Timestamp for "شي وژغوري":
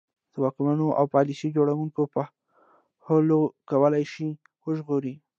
4.13-5.15